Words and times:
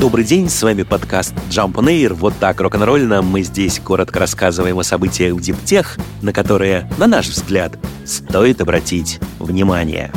Добрый 0.00 0.26
день, 0.26 0.50
с 0.50 0.62
вами 0.62 0.82
подкаст 0.82 1.32
Jump 1.48 1.76
on 1.76 1.86
Air. 1.86 2.12
Вот 2.12 2.34
так 2.38 2.60
рок-н-ролльно 2.60 3.22
мы 3.22 3.42
здесь 3.42 3.80
коротко 3.80 4.20
рассказываем 4.20 4.78
о 4.78 4.84
событиях 4.84 5.34
в 5.34 5.40
диптех, 5.40 5.96
на 6.20 6.34
которые, 6.34 6.90
на 6.98 7.06
наш 7.06 7.28
взгляд, 7.28 7.78
стоит 8.04 8.60
обратить 8.60 9.18
внимание. 9.38 10.12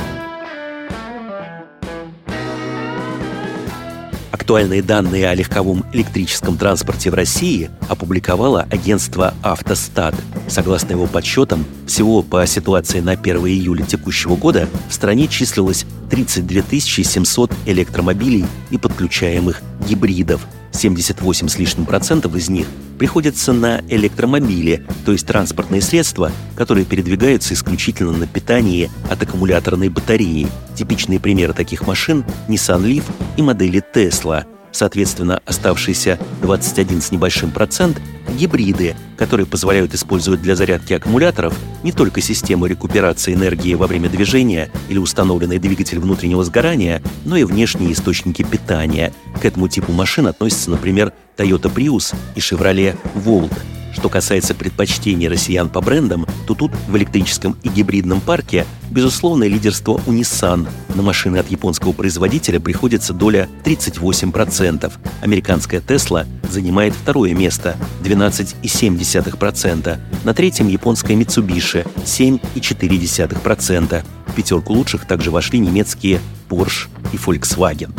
Актуальные 4.31 4.81
данные 4.81 5.29
о 5.29 5.35
легковом 5.35 5.85
электрическом 5.93 6.57
транспорте 6.57 7.09
в 7.09 7.13
России 7.13 7.69
опубликовало 7.87 8.67
агентство 8.69 9.33
«Автостат». 9.43 10.15
Согласно 10.47 10.91
его 10.91 11.05
подсчетам, 11.05 11.65
всего 11.87 12.21
по 12.21 12.45
ситуации 12.47 12.99
на 12.99 13.11
1 13.11 13.37
июля 13.45 13.85
текущего 13.85 14.35
года 14.35 14.67
в 14.89 14.93
стране 14.93 15.27
числилось 15.27 15.85
32 16.09 16.79
700 16.79 17.53
электромобилей 17.67 18.45
и 18.71 18.77
подключаемых 18.77 19.61
гибридов. 19.89 20.47
78 20.71 21.47
с 21.49 21.57
лишним 21.57 21.85
процентов 21.85 22.35
из 22.35 22.49
них 22.49 22.67
приходится 22.97 23.53
на 23.53 23.81
электромобили, 23.89 24.85
то 25.05 25.11
есть 25.11 25.25
транспортные 25.25 25.81
средства, 25.81 26.31
которые 26.55 26.85
передвигаются 26.85 27.53
исключительно 27.53 28.11
на 28.11 28.27
питании 28.27 28.91
от 29.09 29.23
аккумуляторной 29.23 29.89
батареи. 29.89 30.47
Типичные 30.75 31.19
примеры 31.19 31.53
таких 31.53 31.87
машин– 31.87 32.23
Nissan 32.47 32.83
Leaf 32.83 33.03
и 33.37 33.41
модели 33.41 33.83
Tesla. 33.93 34.45
Соответственно, 34.71 35.41
оставшиеся 35.45 36.19
21 36.41 37.01
с 37.01 37.11
небольшим 37.11 37.51
процент– 37.51 38.01
гибриды, 38.37 38.95
которые 39.17 39.45
позволяют 39.45 39.93
использовать 39.93 40.41
для 40.41 40.55
зарядки 40.55 40.93
аккумуляторов 40.93 41.57
не 41.83 41.91
только 41.91 42.21
систему 42.21 42.65
рекуперации 42.65 43.33
энергии 43.33 43.73
во 43.73 43.87
время 43.87 44.09
движения 44.09 44.69
или 44.87 44.97
установленный 44.97 45.59
двигатель 45.59 45.99
внутреннего 45.99 46.43
сгорания, 46.43 47.01
но 47.25 47.37
и 47.37 47.43
внешние 47.43 47.93
источники 47.93 48.43
питания. 48.43 49.13
К 49.41 49.45
этому 49.45 49.67
типу 49.67 49.91
машин 49.91 50.27
относятся, 50.27 50.69
например, 50.71 51.13
Toyota 51.37 51.73
Prius 51.73 52.15
и 52.35 52.39
Chevrolet 52.39 52.95
Volt– 53.15 53.53
что 53.93 54.09
касается 54.09 54.55
предпочтений 54.55 55.27
россиян 55.27 55.69
по 55.69 55.81
брендам, 55.81 56.25
то 56.47 56.53
тут 56.53 56.71
в 56.87 56.97
электрическом 56.97 57.57
и 57.63 57.69
гибридном 57.69 58.21
парке 58.21 58.65
безусловное 58.89 59.47
лидерство 59.47 60.01
у 60.05 60.11
Nissan. 60.11 60.67
На 60.95 61.01
машины 61.01 61.37
от 61.37 61.49
японского 61.51 61.91
производителя 61.93 62.59
приходится 62.59 63.13
доля 63.13 63.47
38%. 63.65 64.91
Американская 65.21 65.81
Tesla 65.81 66.27
занимает 66.49 66.93
второе 66.93 67.33
место– 67.33 67.75
12,7%. 68.03 69.99
На 70.23 70.33
третьем 70.33 70.67
японская 70.67 71.15
Mitsubishi– 71.15 71.87
7,4%. 72.05 74.03
В 74.27 74.35
пятерку 74.35 74.73
лучших 74.73 75.05
также 75.05 75.31
вошли 75.31 75.59
немецкие 75.59 76.19
Porsche 76.49 76.87
и 77.13 77.17
Volkswagen. 77.17 77.93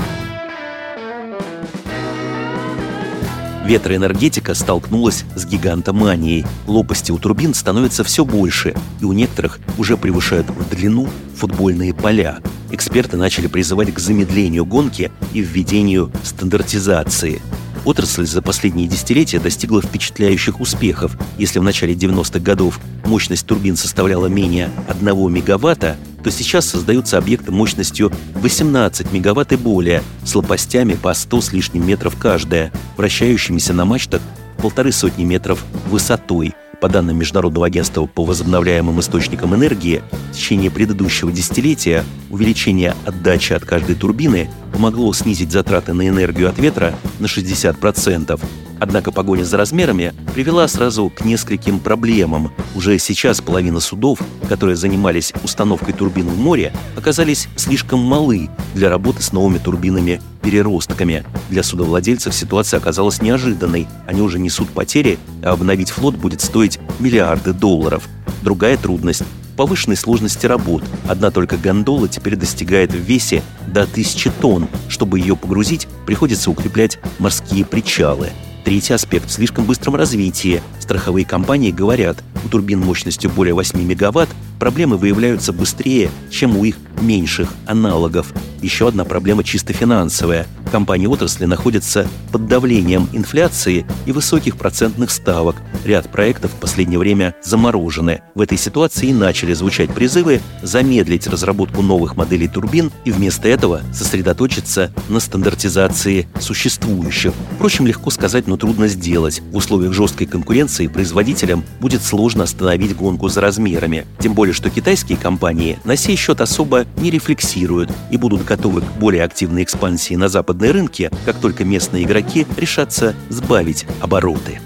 Ветроэнергетика 3.65 4.55
столкнулась 4.55 5.25
с 5.37 5.45
гигантоманией. 5.45 6.47
Лопасти 6.67 7.13
у 7.13 7.19
турбин 7.19 7.55
становятся 7.55 8.05
все 8.05 8.25
больше, 8.25 8.75
и 9.01 9.05
у 9.05 9.13
некоторых 9.13 9.61
уже 9.79 9.97
превышают 9.97 10.49
в 10.49 10.71
длину 10.71 11.09
футбольные 11.37 11.95
поля. 11.95 12.39
Эксперты 12.71 13.17
начали 13.17 13.47
призывать 13.47 13.93
к 13.93 13.99
замедлению 13.99 14.65
гонки 14.65 15.11
и 15.35 15.41
введению 15.41 16.11
стандартизации. 16.23 17.43
Отрасль 17.85 18.27
за 18.27 18.43
последние 18.43 18.89
десятилетия 18.89 19.39
достигла 19.39 19.81
впечатляющих 19.81 20.61
успехов. 20.61 21.17
Если 21.39 21.59
в 21.59 21.63
начале 21.63 21.95
90-х 21.95 22.39
годов 22.41 22.79
мощность 23.07 23.47
турбин 23.47 23.77
составляла 23.77 24.27
менее 24.27 24.71
1 24.89 25.33
мегаватта, 25.33 25.97
то 26.23 26.31
сейчас 26.31 26.67
создаются 26.67 27.19
объекты 27.19 27.51
мощностью 27.53 28.13
18 28.35 29.13
мегаватт 29.13 29.53
и 29.53 29.57
более, 29.57 30.03
с 30.25 30.35
лопастями 30.35 30.95
по 30.95 31.13
100 31.15 31.41
с 31.41 31.53
лишним 31.53 31.87
метров 31.87 32.17
каждая, 32.17 32.73
вращающимися 32.97 33.73
на 33.73 33.85
мачтах 33.85 34.23
полторы 34.59 34.93
сотни 34.93 35.25
метров 35.25 35.65
высотой. 35.89 36.55
По 36.81 36.89
данным 36.89 37.19
Международного 37.19 37.67
агентства 37.67 38.07
по 38.07 38.25
возобновляемым 38.25 39.01
источникам 39.01 39.55
энергии, 39.55 40.03
в 40.33 40.37
течение 40.37 40.71
предыдущего 40.71 41.31
десятилетия 41.31 42.05
увеличение 42.31 42.95
отдачи 43.05 43.53
от 43.53 43.67
каждой 43.67 43.97
турбины 43.97 44.51
помогло 44.73 45.13
снизить 45.13 45.53
затраты 45.53 45.93
на 45.93 46.09
энергию 46.09 46.49
от 46.49 46.59
ветра 46.59 46.95
на 47.19 47.27
60%, 47.27 48.41
Однако 48.81 49.13
погоня 49.13 49.45
за 49.45 49.59
размерами 49.59 50.15
привела 50.35 50.67
сразу 50.67 51.11
к 51.11 51.25
нескольким 51.25 51.79
проблемам. 51.81 52.51
Уже 52.75 52.99
сейчас 52.99 53.43
половина 53.43 53.79
судов, 53.79 54.21
которые 54.49 54.75
занимались 54.75 55.35
установкой 55.45 55.93
турбин 55.93 56.27
в 56.27 56.39
море, 56.39 56.73
оказались 56.97 57.49
слишком 57.57 58.01
малы 58.01 58.49
для 58.75 58.89
работы 58.89 59.23
с 59.23 59.33
новыми 59.33 59.59
турбинами-переростками. 59.59 61.25
Для 61.51 61.63
судовладельцев 61.63 62.35
ситуация 62.35 62.79
оказалась 62.79 63.21
неожиданной. 63.21 63.87
Они 64.07 64.23
уже 64.23 64.39
несут 64.39 64.71
потери, 64.71 65.19
а 65.43 65.53
обновить 65.53 65.91
флот 65.91 66.17
будет 66.17 66.41
стоить 66.41 66.79
миллиарды 66.99 67.53
долларов. 67.53 68.09
Другая 68.43 68.79
трудность 68.79 69.23
повышенной 69.57 69.97
сложности 69.97 70.47
работ. 70.47 70.83
Одна 71.07 71.31
только 71.31 71.59
гондола 71.59 72.09
теперь 72.09 72.35
достигает 72.35 72.93
в 72.93 72.97
весе 72.99 73.43
до 73.67 73.83
1000 73.83 74.33
тонн. 74.41 74.69
Чтобы 74.89 75.21
ее 75.21 75.37
погрузить, 75.37 75.87
приходится 76.07 76.51
укреплять 76.51 76.99
морские 77.19 77.67
причалы. 77.67 78.31
Третий 78.65 78.93
аспект– 78.93 79.27
в 79.29 79.33
слишком 79.33 79.65
быстром 79.65 79.97
развитии. 79.97 80.63
Страховые 80.79 81.25
компании 81.25 81.71
говорят, 81.71 82.23
у 82.45 82.49
турбин 82.49 82.81
мощностью 82.81 83.31
более 83.31 83.55
8 83.55 83.81
мегаватт 83.83 84.29
проблемы 84.59 84.97
выявляются 84.97 85.53
быстрее, 85.53 86.11
чем 86.31 86.57
у 86.57 86.65
их 86.65 86.77
меньших 87.01 87.49
аналогов. 87.67 88.33
Еще 88.63 88.89
одна 88.89 89.05
проблема 89.05 89.43
чисто 89.43 89.73
финансовая. 89.73 90.47
Компании 90.71 91.07
отрасли 91.07 91.47
находятся 91.47 92.07
под 92.31 92.47
давлением 92.47 93.09
инфляции 93.13 93.87
и 94.07 94.13
высоких 94.13 94.57
процентных 94.57 95.11
ставок. 95.11 95.57
Ряд 95.85 96.11
проектов 96.13 96.53
в 96.53 96.57
последнее 96.57 96.99
время 96.99 97.35
заморожены. 97.43 98.21
В 98.35 98.41
этой 98.41 98.59
ситуации 98.59 99.13
начали 99.13 99.53
звучать 99.55 99.93
призывы 99.93 100.41
замедлить 100.63 101.27
разработку 101.27 101.83
новых 101.83 102.17
моделей 102.17 102.47
турбин 102.47 102.93
и 103.05 103.11
вместо 103.11 103.49
этого 103.49 103.81
сосредоточиться 103.93 104.93
на 105.09 105.19
стандартизации 105.19 106.29
существующих. 106.39 107.33
Впрочем, 107.55 107.87
легко 107.87 108.11
сказать, 108.11 108.47
но 108.47 108.57
трудно 108.57 108.87
сделать. 108.87 109.43
В 109.51 109.57
условиях 109.57 109.93
жесткой 109.93 110.27
конкуренции 110.27 110.87
производителям 110.87 111.65
будет 111.81 112.03
сложно 112.03 112.45
остановить 112.45 112.95
гонку 112.95 113.29
за 113.29 113.41
размерами. 113.41 114.07
Тем 114.21 114.35
более, 114.35 114.55
что 114.55 114.71
китайские 114.71 115.19
компании 115.19 115.79
на 115.85 115.97
сей 115.97 116.15
счет 116.15 116.41
особо 116.41 116.85
не 116.97 117.11
рефлексируют 117.11 117.91
и 118.11 118.17
будут 118.17 118.45
готовы 118.45 118.83
к 118.83 118.93
более 118.99 119.25
активной 119.25 119.63
экспансии 119.63 120.15
на 120.15 120.29
западные 120.29 120.71
рынки, 120.73 121.11
как 121.25 121.37
только 121.37 121.65
местные 121.65 122.05
игроки 122.05 122.47
решатся 122.57 123.15
сбавить 123.29 123.87
обороты. 124.01 124.61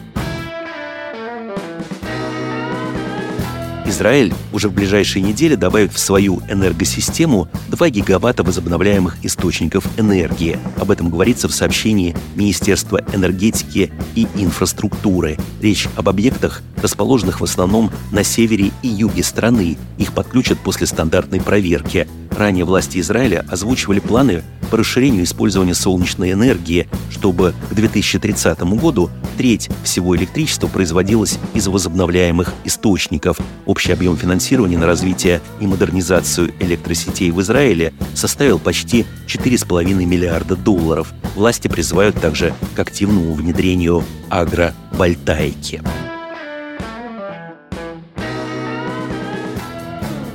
Израиль 3.87 4.33
уже 4.53 4.69
в 4.69 4.72
ближайшие 4.72 5.22
недели 5.22 5.55
добавит 5.56 5.93
в 5.93 5.99
свою 5.99 6.41
энергосистему 6.49 7.49
2 7.69 7.91
гигаватта 7.91 8.43
возобновляемых 8.43 9.19
источников 9.22 9.87
энергии. 9.99 10.59
Об 10.78 10.91
этом 10.91 11.11
говорится 11.11 11.49
в 11.49 11.55
сообщении 11.55 12.17
Министерства 12.34 13.00
энергетики 13.12 13.93
и 14.15 14.27
инфраструктуры. 14.37 15.37
Речь 15.61 15.89
об 15.97 16.09
объектах, 16.09 16.62
расположенных 16.83 17.41
в 17.41 17.44
основном 17.44 17.91
на 18.11 18.25
севере 18.25 18.71
и 18.83 18.89
юге 18.89 19.23
страны. 19.23 19.77
Их 19.99 20.12
подключат 20.12 20.59
после 20.59 20.87
стандартной 20.87 21.41
проверки. 21.41 22.09
Ранее 22.37 22.65
власти 22.65 22.99
Израиля 22.99 23.45
озвучивали 23.49 24.00
планы 24.00 24.43
по 24.71 24.78
расширению 24.78 25.25
использования 25.25 25.75
солнечной 25.75 26.33
энергии, 26.33 26.89
чтобы 27.11 27.55
к 27.71 27.75
2030 27.75 28.61
году 28.75 29.11
треть 29.37 29.71
всего 29.84 30.17
электричества 30.17 30.67
производилась 30.67 31.39
из 31.55 31.69
возобновляемых 31.69 32.53
источников. 32.65 33.39
Общий 33.67 33.93
объем 33.93 34.17
финансирования 34.17 34.78
на 34.78 34.87
развитие 34.87 35.41
и 35.61 35.67
модернизацию 35.67 36.53
электросетей 36.59 37.31
в 37.31 37.41
Израиле 37.41 37.93
составил 38.14 38.58
почти 38.58 39.06
4,5 39.29 40.05
миллиарда 40.05 40.56
долларов. 40.56 41.12
Власти 41.37 41.69
призывают 41.69 42.20
также 42.20 42.53
к 42.75 42.79
активному 42.79 43.35
внедрению 43.35 44.03
агровольтаики. 44.29 45.82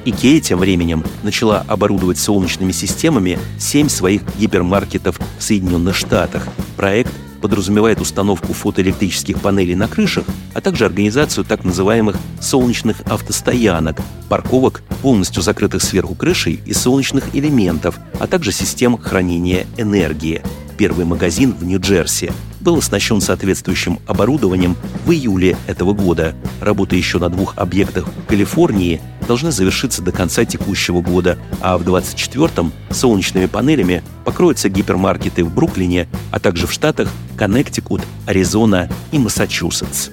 Икея 0.05 0.41
тем 0.41 0.59
временем 0.59 1.03
начала 1.23 1.63
оборудовать 1.67 2.17
солнечными 2.17 2.71
системами 2.71 3.39
семь 3.57 3.89
своих 3.89 4.21
гипермаркетов 4.37 5.19
в 5.37 5.43
Соединенных 5.43 5.95
Штатах. 5.95 6.47
Проект 6.77 7.11
подразумевает 7.41 8.01
установку 8.01 8.53
фотоэлектрических 8.53 9.39
панелей 9.39 9.75
на 9.75 9.87
крышах, 9.87 10.25
а 10.53 10.61
также 10.61 10.85
организацию 10.85 11.45
так 11.45 11.63
называемых 11.63 12.17
солнечных 12.41 13.01
автостоянок, 13.01 14.01
парковок, 14.27 14.83
полностью 15.01 15.41
закрытых 15.41 15.81
сверху 15.81 16.15
крышей 16.15 16.61
из 16.65 16.77
солнечных 16.77 17.35
элементов, 17.35 17.97
а 18.19 18.27
также 18.27 18.51
систем 18.51 18.97
хранения 18.97 19.65
энергии. 19.77 20.41
Первый 20.77 21.05
магазин 21.05 21.53
в 21.53 21.63
Нью-Джерси 21.63 22.31
был 22.61 22.77
оснащен 22.77 23.21
соответствующим 23.21 23.99
оборудованием 24.07 24.75
в 25.05 25.11
июле 25.11 25.57
этого 25.67 25.93
года. 25.93 26.35
Работы 26.61 26.95
еще 26.95 27.19
на 27.19 27.29
двух 27.29 27.57
объектах 27.57 28.05
в 28.07 28.25
Калифорнии 28.27 29.01
должны 29.29 29.51
завершиться 29.51 30.01
до 30.01 30.11
конца 30.11 30.43
текущего 30.43 31.01
года, 31.01 31.37
а 31.61 31.77
в 31.77 31.83
2024-м 31.83 32.73
солнечными 32.89 33.45
панелями 33.45 34.01
покроются 34.25 34.69
гипермаркеты 34.69 35.43
в 35.43 35.53
Бруклине, 35.53 36.07
а 36.31 36.39
также 36.39 36.65
в 36.65 36.73
штатах 36.73 37.09
Коннектикут, 37.37 38.01
Аризона 38.25 38.89
и 39.11 39.19
Массачусетс. 39.19 40.09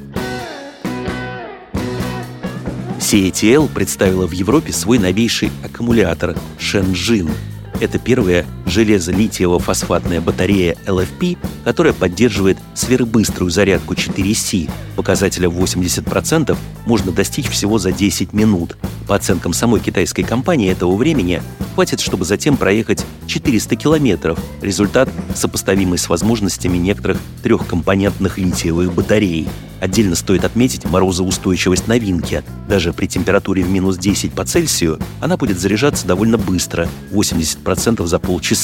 CATL 2.99 3.71
представила 3.73 4.27
в 4.27 4.33
Европе 4.33 4.75
свой 4.75 4.99
новейший 4.99 5.51
аккумулятор 5.65 6.37
Shenzhen– 6.59 7.31
это 7.81 7.99
первая 7.99 8.45
железо-литиево-фосфатная 8.67 10.21
батарея 10.21 10.77
LFP, 10.87 11.39
которая 11.65 11.93
поддерживает 11.93 12.59
сверхбыструю 12.75 13.51
зарядку 13.51 13.95
4C. 13.95 14.71
Показателя 14.97 15.49
80% 15.49 16.57
можно 16.85 17.13
достичь 17.13 17.49
всего 17.49 17.79
за 17.79 17.93
10 17.93 18.33
минут. 18.33 18.77
По 19.07 19.15
оценкам 19.15 19.53
самой 19.53 19.81
китайской 19.81 20.23
компании 20.23 20.71
этого 20.71 20.97
времени 20.97 21.43
хватит, 21.75 22.01
чтобы 22.01 22.25
затем 22.25 22.57
проехать 22.57 23.05
400 23.27 23.77
километров. 23.77 24.39
Результат 24.63 25.09
сопоставимый 25.35 25.99
с 25.99 26.09
возможностями 26.09 26.79
некоторых 26.79 27.19
трехкомпонентных 27.43 28.39
литиевых 28.39 28.93
батарей. 28.93 29.49
Отдельно 29.81 30.15
стоит 30.15 30.45
отметить 30.45 30.87
морозоустойчивость 30.87 31.87
новинки. 31.87 32.43
Даже 32.67 32.93
при 32.93 33.07
температуре 33.07 33.63
в 33.63 33.71
минус 33.71 33.99
10 33.99 34.33
по 34.33 34.45
Цельсию 34.45 34.99
она 35.21 35.37
будет 35.37 35.61
заряжаться 35.61 36.07
довольно 36.07 36.39
быстро, 36.39 36.89
80% 37.13 38.07
за 38.07 38.19
полчаса. 38.19 38.56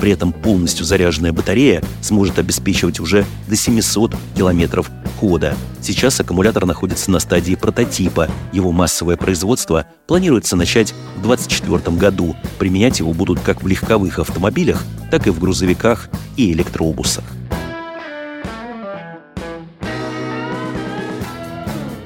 При 0.00 0.12
этом 0.12 0.32
полностью 0.32 0.86
заряженная 0.86 1.32
батарея 1.32 1.82
сможет 2.02 2.38
обеспечивать 2.38 3.00
уже 3.00 3.24
до 3.48 3.56
700 3.56 4.14
километров 4.36 4.90
хода. 5.18 5.56
Сейчас 5.80 6.20
аккумулятор 6.20 6.66
находится 6.66 7.10
на 7.10 7.18
стадии 7.18 7.56
прототипа. 7.56 8.30
Его 8.52 8.70
массовое 8.70 9.16
производство 9.16 9.86
планируется 10.06 10.54
начать 10.54 10.94
в 11.16 11.22
2024 11.22 11.96
году. 11.96 12.36
Применять 12.58 13.00
его 13.00 13.12
будут 13.12 13.40
как 13.40 13.62
в 13.62 13.66
легковых 13.66 14.20
автомобилях, 14.20 14.84
так 15.10 15.26
и 15.26 15.30
в 15.30 15.40
грузовиках 15.40 16.08
и 16.36 16.52
электробусах. 16.52 17.24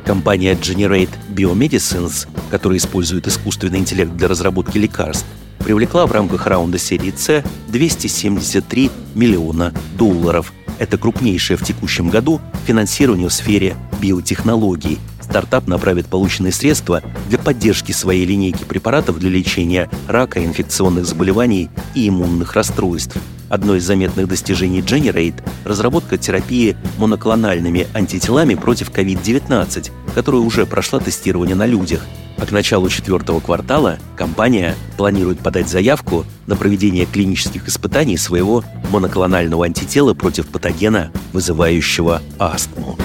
Компания 0.07 0.55
Generate 0.55 1.11
Biomedicines, 1.29 2.27
которая 2.51 2.79
использует 2.79 3.29
искусственный 3.29 3.79
интеллект 3.79 4.13
для 4.13 4.29
разработки 4.29 4.79
лекарств, 4.79 5.27
привлекла 5.63 6.07
в 6.07 6.13
рамках 6.13 6.47
раунда 6.47 6.79
серии 6.79 7.13
С 7.17 7.43
273 7.69 8.91
миллиона 9.15 9.73
долларов. 9.97 10.53
Это 10.79 10.99
крупнейшее 10.99 11.57
в 11.57 11.65
текущем 11.65 12.11
году 12.11 12.41
финансирование 12.67 13.29
в 13.29 13.33
сфере 13.33 13.77
биотехнологий. 14.01 14.99
Стартап 15.21 15.67
направит 15.67 16.07
полученные 16.09 16.53
средства 16.53 17.03
для 17.29 17.39
поддержки 17.39 17.93
своей 17.93 18.27
линейки 18.27 18.65
препаратов 18.65 19.19
для 19.19 19.31
лечения 19.31 19.89
рака, 20.09 20.45
инфекционных 20.45 21.07
заболеваний 21.07 21.71
и 21.95 22.09
иммунных 22.09 22.55
расстройств. 22.55 23.17
Одно 23.49 23.77
из 23.77 23.85
заметных 23.85 24.29
достижений 24.29 24.81
Generate– 24.81 25.43
разработка 25.65 26.17
терапии 26.17 26.77
моноклональными 26.99 27.87
антителами 27.93 28.55
против 28.55 28.91
COVID-19, 28.91 29.91
которая 30.15 30.43
уже 30.43 30.67
прошла 30.67 31.01
тестирование 31.01 31.55
на 31.55 31.67
людях. 31.67 32.01
А 32.43 32.45
к 32.45 32.51
началу 32.51 32.89
четвертого 32.89 33.39
квартала 33.39 34.01
компания 34.17 34.75
планирует 34.97 35.39
подать 35.39 35.69
заявку 35.69 36.27
на 36.49 36.57
проведение 36.57 37.07
клинических 37.07 37.69
испытаний 37.69 38.17
своего 38.17 38.65
моноклонального 38.91 39.65
антитела 39.65 40.13
против 40.13 40.49
патогена, 40.49 41.13
вызывающего 41.33 42.21
астму. 42.41 42.99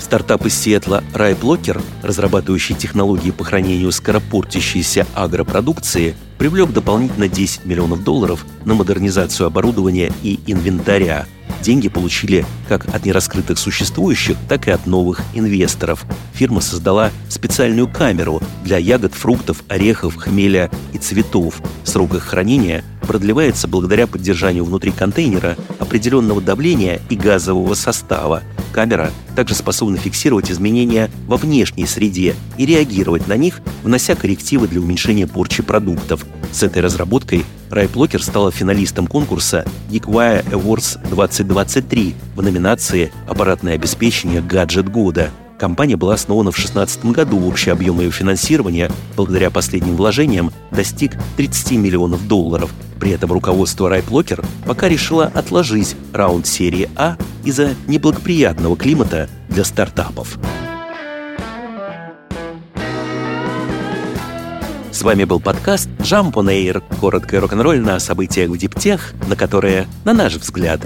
Стартап 0.00 0.46
из 0.46 0.58
Сиэтла 0.58 1.04
RaiBlocker, 1.12 1.80
разрабатывающий 2.02 2.74
технологии 2.74 3.30
по 3.30 3.44
хранению 3.44 3.92
скоропортящейся 3.92 5.06
агропродукции, 5.14 6.16
привлек 6.38 6.72
дополнительно 6.72 7.28
10 7.28 7.66
миллионов 7.66 8.02
долларов 8.02 8.44
на 8.64 8.74
модернизацию 8.74 9.46
оборудования 9.46 10.10
и 10.22 10.40
инвентаря. 10.46 11.26
Деньги 11.62 11.88
получили 11.88 12.46
как 12.68 12.92
от 12.94 13.04
нераскрытых 13.04 13.58
существующих, 13.58 14.36
так 14.48 14.66
и 14.66 14.70
от 14.70 14.86
новых 14.86 15.20
инвесторов. 15.34 16.04
Фирма 16.32 16.62
создала 16.62 17.10
специальную 17.28 17.86
камеру 17.86 18.40
для 18.64 18.78
ягод, 18.78 19.12
фруктов, 19.12 19.62
орехов, 19.68 20.16
хмеля 20.16 20.70
и 20.94 20.98
цветов. 20.98 21.60
Срок 21.84 22.14
их 22.14 22.22
хранения 22.22 22.82
продлевается 23.10 23.66
благодаря 23.66 24.06
поддержанию 24.06 24.64
внутри 24.64 24.92
контейнера 24.92 25.56
определенного 25.80 26.40
давления 26.40 27.00
и 27.08 27.16
газового 27.16 27.74
состава. 27.74 28.44
Камера 28.72 29.10
также 29.34 29.56
способна 29.56 29.96
фиксировать 29.96 30.48
изменения 30.48 31.10
во 31.26 31.36
внешней 31.36 31.86
среде 31.86 32.36
и 32.56 32.66
реагировать 32.66 33.26
на 33.26 33.36
них, 33.36 33.62
внося 33.82 34.14
коррективы 34.14 34.68
для 34.68 34.80
уменьшения 34.80 35.26
порчи 35.26 35.60
продуктов. 35.60 36.24
С 36.52 36.62
этой 36.62 36.82
разработкой 36.82 37.44
Райплокер 37.68 38.22
стала 38.22 38.52
финалистом 38.52 39.08
конкурса 39.08 39.64
GeekWire 39.90 40.48
Awards 40.52 41.04
2023 41.08 42.14
в 42.36 42.42
номинации 42.42 43.10
«Аппаратное 43.26 43.74
обеспечение 43.74 44.40
гаджет 44.40 44.88
года». 44.88 45.30
Компания 45.58 45.96
была 45.96 46.14
основана 46.14 46.52
в 46.52 46.54
2016 46.54 47.06
году. 47.06 47.44
Общий 47.44 47.70
объем 47.70 47.98
ее 47.98 48.12
финансирования, 48.12 48.88
благодаря 49.16 49.50
последним 49.50 49.96
вложениям, 49.96 50.52
достиг 50.70 51.16
30 51.36 51.72
миллионов 51.72 52.28
долларов. 52.28 52.70
При 53.00 53.12
этом 53.12 53.32
руководство 53.32 53.88
Райплокер 53.88 54.44
пока 54.66 54.86
решило 54.86 55.24
отложить 55.24 55.96
раунд 56.12 56.46
серии 56.46 56.90
А 56.96 57.16
из-за 57.44 57.74
неблагоприятного 57.88 58.76
климата 58.76 59.28
для 59.48 59.64
стартапов. 59.64 60.38
С 64.92 65.02
вами 65.02 65.24
был 65.24 65.40
подкаст 65.40 65.88
Jump 66.00 66.34
on 66.34 66.48
Air, 66.48 66.82
короткое 67.00 67.40
рок-н-ролльное 67.40 67.94
о 67.94 68.00
событиях 68.00 68.50
в 68.50 68.58
диптех, 68.58 69.14
на 69.28 69.34
которые, 69.34 69.86
на 70.04 70.12
наш 70.12 70.34
взгляд, 70.34 70.82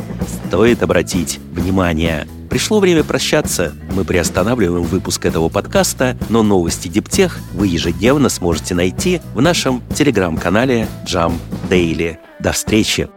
стоит 0.47 0.85
обратить 0.85 1.41
внимание. 1.53 2.29
Пришло 2.49 2.79
время 2.79 3.03
прощаться. 3.03 3.73
Мы 3.93 4.05
приостанавливаем 4.05 4.85
выпуск 4.85 5.27
этого 5.27 5.49
подкаста, 5.49 6.17
но 6.29 6.45
новости 6.45 6.87
Диптех 6.87 7.41
вы 7.55 7.67
ежедневно 7.67 8.29
сможете 8.29 8.77
найти 8.77 9.21
в 9.35 9.43
нашем 9.43 9.83
телеграм-канале 9.97 10.87
Jump 11.05 11.35
Daily. 11.69 12.19
До 12.39 12.53
встречи! 12.53 13.09